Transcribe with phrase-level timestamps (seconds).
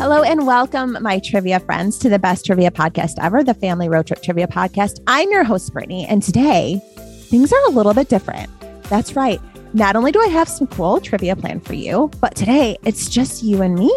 [0.00, 4.06] Hello and welcome, my trivia friends, to the best trivia podcast ever, the Family Road
[4.06, 4.98] Trip Trivia Podcast.
[5.06, 6.80] I'm your host, Brittany, and today
[7.24, 8.48] things are a little bit different.
[8.84, 9.38] That's right.
[9.74, 13.42] Not only do I have some cool trivia planned for you, but today it's just
[13.42, 13.92] you and me.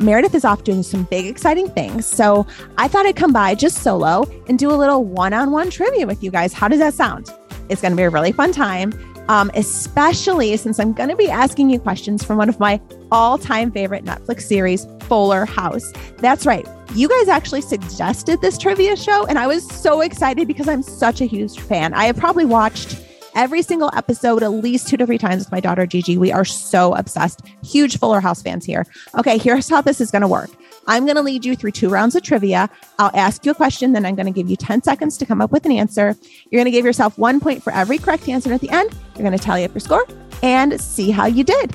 [0.00, 2.04] Meredith is off doing some big, exciting things.
[2.04, 2.44] So
[2.76, 6.04] I thought I'd come by just solo and do a little one on one trivia
[6.04, 6.52] with you guys.
[6.52, 7.32] How does that sound?
[7.68, 8.92] It's going to be a really fun time,
[9.28, 12.80] um, especially since I'm going to be asking you questions from one of my
[13.12, 15.92] all time favorite Netflix series, Fuller House.
[16.18, 16.66] That's right.
[16.94, 21.20] You guys actually suggested this trivia show, and I was so excited because I'm such
[21.20, 21.92] a huge fan.
[21.94, 25.60] I have probably watched every single episode at least two to three times with my
[25.60, 26.16] daughter Gigi.
[26.16, 27.42] We are so obsessed.
[27.64, 28.86] Huge Fuller House fans here.
[29.18, 30.50] Okay, here's how this is going to work.
[30.86, 32.68] I'm going to lead you through two rounds of trivia.
[32.98, 35.40] I'll ask you a question, then I'm going to give you 10 seconds to come
[35.40, 36.14] up with an answer.
[36.50, 38.52] You're going to give yourself one point for every correct answer.
[38.52, 40.04] At the end, you're going to tally up your score
[40.42, 41.74] and see how you did.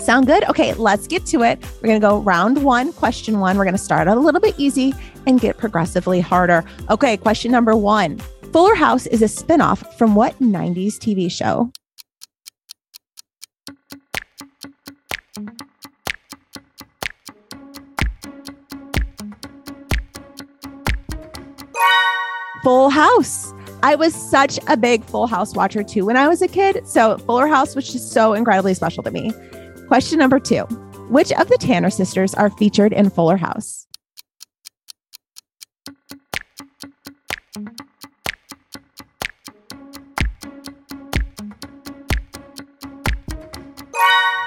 [0.00, 0.44] Sound good?
[0.48, 1.62] Okay, let's get to it.
[1.76, 3.56] We're going to go round one, question one.
[3.58, 4.94] We're going to start out a little bit easy
[5.26, 6.64] and get progressively harder.
[6.88, 8.18] Okay, question number one
[8.52, 11.70] Fuller House is a spinoff from what 90s TV show?
[22.64, 23.52] Full House.
[23.82, 26.86] I was such a big Full House watcher too when I was a kid.
[26.86, 29.32] So Fuller House was just so incredibly special to me.
[29.90, 30.60] Question number two
[31.08, 33.88] Which of the Tanner sisters are featured in Fuller House?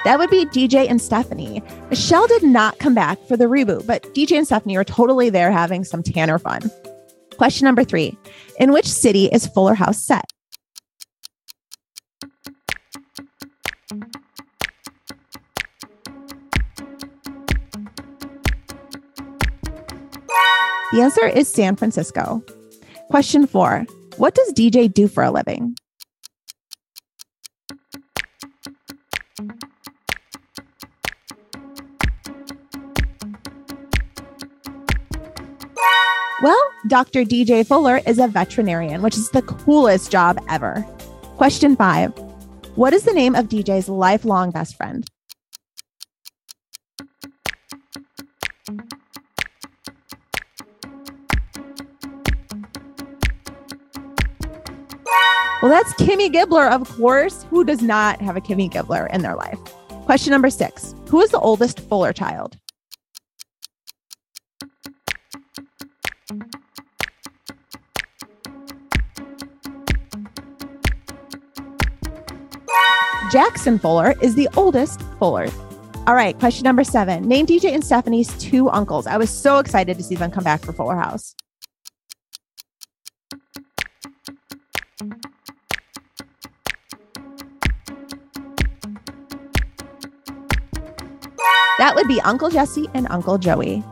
[0.06, 1.62] That would be DJ and Stephanie.
[1.90, 5.52] Michelle did not come back for the reboot, but DJ and Stephanie are totally there
[5.52, 6.62] having some Tanner fun.
[7.36, 8.16] Question number three
[8.58, 10.24] In which city is Fuller House set?
[20.92, 22.44] The answer is San Francisco.
[23.10, 23.86] Question four
[24.16, 25.74] What does DJ do for a living?
[36.42, 37.24] Well, Dr.
[37.24, 40.82] DJ Fuller is a veterinarian, which is the coolest job ever.
[41.36, 42.12] Question five
[42.74, 45.08] What is the name of DJ's lifelong best friend?
[55.64, 57.44] Well, that's Kimmy Gibbler, of course.
[57.44, 59.58] Who does not have a Kimmy Gibbler in their life?
[60.04, 62.58] Question number six Who is the oldest Fuller child?
[73.32, 75.48] Jackson Fuller is the oldest Fuller.
[76.06, 77.26] All right, question number seven.
[77.26, 79.06] Name DJ and Stephanie's two uncles.
[79.06, 81.34] I was so excited to see them come back for Fuller House.
[91.94, 93.84] That would be Uncle Jesse and Uncle Joey.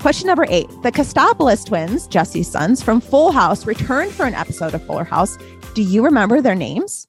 [0.00, 0.68] Question number eight.
[0.82, 5.38] The Katsopolis twins, Jesse's sons from Full House, returned for an episode of Fuller House.
[5.72, 7.06] Do you remember their names?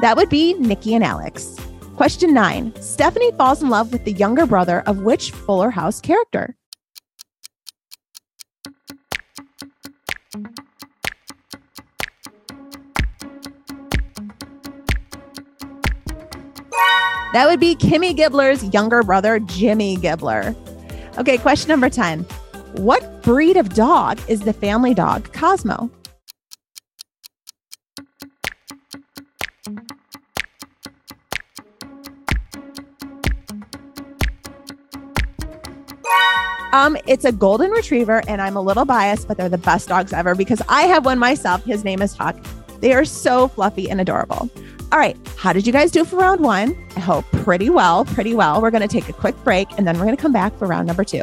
[0.00, 1.56] That would be Nikki and Alex.
[1.96, 6.54] Question nine Stephanie falls in love with the younger brother of which Fuller House character?
[17.32, 20.56] That would be Kimmy Gibbler's younger brother, Jimmy Gibbler.
[21.18, 22.22] Okay, question number 10.
[22.76, 25.90] What breed of dog is the family dog Cosmo?
[36.72, 40.12] Um, it's a golden retriever, and I'm a little biased, but they're the best dogs
[40.12, 41.64] ever because I have one myself.
[41.64, 42.36] His name is Huck.
[42.80, 44.50] They are so fluffy and adorable.
[44.92, 46.76] All right, how did you guys do for round one?
[46.96, 48.62] I hope pretty well, pretty well.
[48.62, 50.66] We're going to take a quick break and then we're going to come back for
[50.68, 51.22] round number two.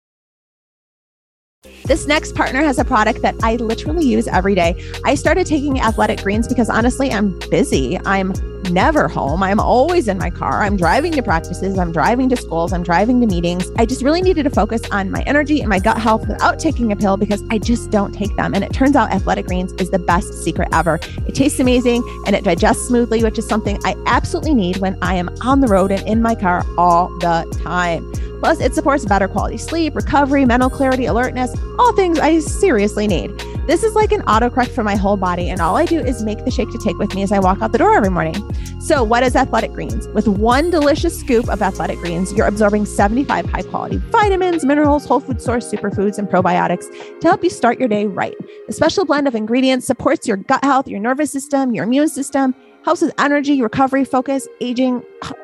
[1.85, 4.81] This next partner has a product that I literally use every day.
[5.05, 7.99] I started taking athletic greens because honestly, I'm busy.
[8.05, 8.33] I'm
[8.71, 9.43] never home.
[9.43, 10.63] I'm always in my car.
[10.63, 11.77] I'm driving to practices.
[11.77, 12.73] I'm driving to schools.
[12.73, 13.69] I'm driving to meetings.
[13.77, 16.91] I just really needed to focus on my energy and my gut health without taking
[16.91, 18.55] a pill because I just don't take them.
[18.55, 20.99] And it turns out athletic greens is the best secret ever.
[21.27, 25.15] It tastes amazing and it digests smoothly, which is something I absolutely need when I
[25.15, 28.11] am on the road and in my car all the time.
[28.41, 33.31] Plus, it supports better quality sleep, recovery, mental clarity, alertness, all things I seriously need.
[33.67, 36.43] This is like an autocorrect for my whole body, and all I do is make
[36.43, 38.35] the shake to take with me as I walk out the door every morning.
[38.81, 40.07] So, what is Athletic Greens?
[40.09, 45.19] With one delicious scoop of Athletic Greens, you're absorbing 75 high quality vitamins, minerals, whole
[45.19, 46.89] food source superfoods, and probiotics
[47.19, 48.35] to help you start your day right.
[48.65, 52.55] The special blend of ingredients supports your gut health, your nervous system, your immune system
[52.83, 55.03] helps with energy, recovery, focus, aging,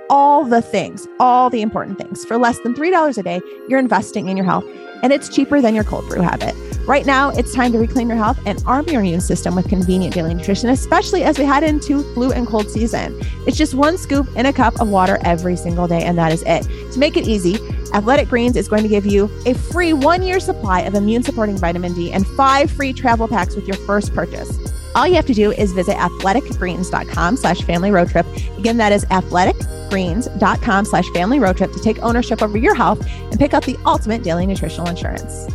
[0.09, 2.25] all the things, all the important things.
[2.25, 4.65] For less than $3 a day, you're investing in your health,
[5.03, 6.55] and it's cheaper than your cold brew habit.
[6.87, 10.15] Right now, it's time to reclaim your health and arm your immune system with convenient
[10.15, 13.19] daily nutrition, especially as we head into flu and cold season.
[13.45, 16.43] It's just one scoop in a cup of water every single day, and that is
[16.47, 16.63] it.
[16.93, 17.57] To make it easy,
[17.93, 21.57] Athletic Greens is going to give you a free one year supply of immune supporting
[21.57, 24.66] vitamin D and five free travel packs with your first purchase.
[24.97, 28.25] All you have to do is visit athleticgreens.com slash family road trip.
[28.57, 33.37] Again, that is athleticgreens.com slash family road trip to take ownership over your health and
[33.37, 35.47] pick up the ultimate daily nutritional insurance.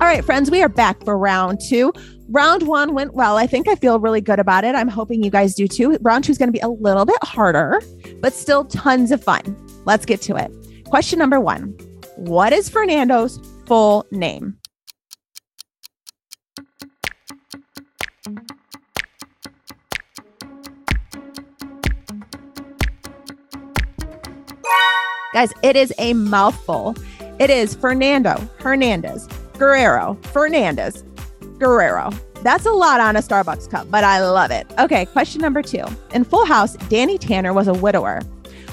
[0.00, 1.92] All right, friends, we are back for round two.
[2.28, 3.36] Round one went well.
[3.36, 4.76] I think I feel really good about it.
[4.76, 5.98] I'm hoping you guys do too.
[6.00, 7.82] Round two is going to be a little bit harder,
[8.20, 9.56] but still tons of fun.
[9.84, 10.52] Let's get to it.
[10.84, 11.76] Question number one
[12.18, 14.59] What is Fernando's full name?
[25.32, 26.94] Guys, it is a mouthful.
[27.38, 29.26] It is Fernando Hernandez
[29.56, 31.02] Guerrero Fernandez
[31.58, 32.10] Guerrero.
[32.42, 34.66] That's a lot on a Starbucks cup, but I love it.
[34.78, 35.84] Okay, question number two.
[36.12, 38.20] In Full House, Danny Tanner was a widower.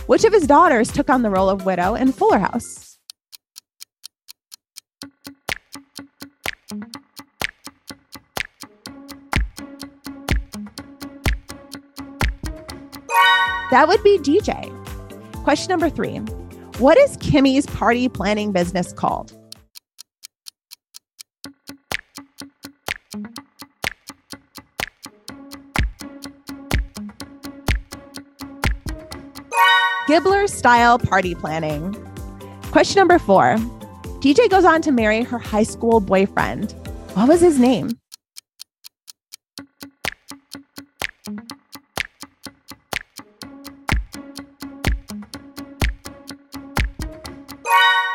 [0.08, 2.87] Which of his daughters took on the role of widow in Fuller House?
[13.70, 14.74] That would be DJ.
[15.44, 16.18] Question number three
[16.80, 19.34] What is Kimmy's party planning business called?
[30.08, 31.94] Gibbler style party planning.
[32.72, 33.58] Question number four
[34.22, 36.72] DJ goes on to marry her high school boyfriend.
[37.14, 38.00] What was his name?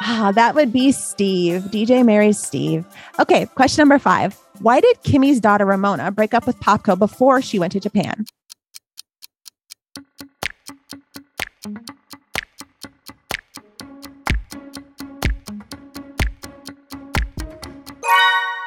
[0.04, 1.62] Ah, that would be Steve.
[1.71, 2.85] DJ marries Steve.
[3.21, 4.37] Okay, question number five.
[4.59, 8.25] Why did Kimmy's daughter Ramona break up with Popko before she went to Japan?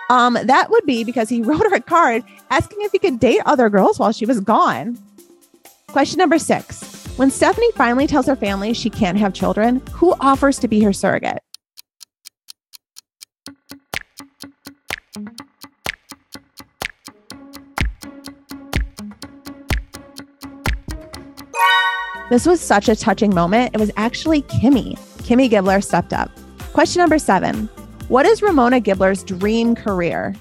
[0.10, 3.42] Um, that would be because he wrote her a card asking if he could date
[3.46, 4.98] other girls while she was gone.
[5.88, 6.85] Question number six.
[7.16, 10.92] When Stephanie finally tells her family she can't have children, who offers to be her
[10.92, 11.40] surrogate?
[22.30, 23.74] This was such a touching moment.
[23.74, 24.98] It was actually Kimmy.
[25.20, 26.30] Kimmy Gibbler stepped up.
[26.74, 27.68] Question number seven
[28.10, 30.36] What is Ramona Gibbler's dream career?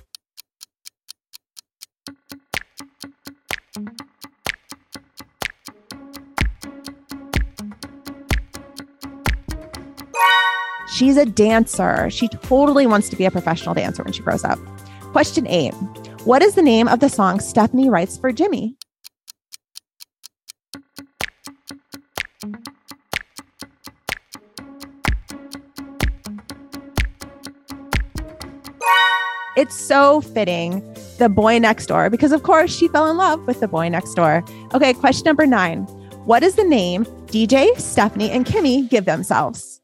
[10.94, 12.08] She's a dancer.
[12.08, 14.60] She totally wants to be a professional dancer when she grows up.
[15.10, 15.74] Question eight
[16.22, 18.76] What is the name of the song Stephanie writes for Jimmy?
[29.56, 30.80] It's so fitting,
[31.18, 34.14] the boy next door, because of course she fell in love with the boy next
[34.14, 34.44] door.
[34.74, 35.86] Okay, question number nine
[36.24, 39.80] What is the name DJ, Stephanie, and Kimmy give themselves?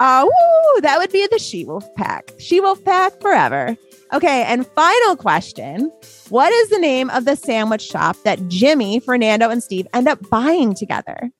[0.00, 2.32] Oh, that would be the She Wolf Pack.
[2.38, 3.76] She Wolf Pack forever.
[4.12, 5.90] Okay, and final question.
[6.28, 10.28] What is the name of the sandwich shop that Jimmy, Fernando, and Steve end up
[10.28, 11.30] buying together?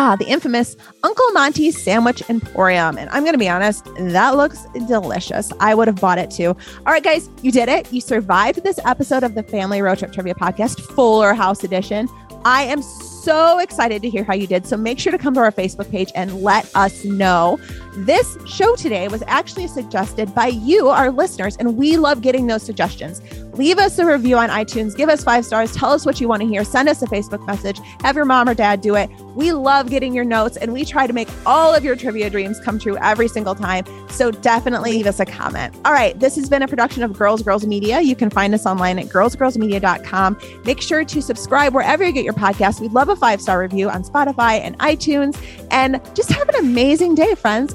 [0.00, 2.96] Ah, the infamous Uncle Monty's Sandwich Emporium.
[2.96, 5.50] And I'm going to be honest, that looks delicious.
[5.58, 6.50] I would have bought it too.
[6.50, 7.92] All right, guys, you did it.
[7.92, 12.08] You survived this episode of the Family Road Trip Trivia Podcast, Fuller House Edition.
[12.44, 14.68] I am so excited to hear how you did.
[14.68, 17.58] So make sure to come to our Facebook page and let us know.
[17.96, 22.62] This show today was actually suggested by you, our listeners, and we love getting those
[22.62, 23.20] suggestions.
[23.54, 26.40] Leave us a review on iTunes, give us five stars, tell us what you want
[26.42, 29.10] to hear, send us a Facebook message, have your mom or dad do it.
[29.34, 32.60] We love getting your notes and we try to make all of your trivia dreams
[32.60, 33.84] come true every single time.
[34.10, 35.74] So definitely leave us a comment.
[35.84, 38.00] All right, this has been a production of Girls Girls Media.
[38.00, 40.38] You can find us online at girlsgirlsmedia.com.
[40.64, 42.80] Make sure to subscribe wherever you get your podcast.
[42.80, 45.36] We'd love a five star review on Spotify and iTunes.
[45.70, 47.74] And just have an amazing day, friends,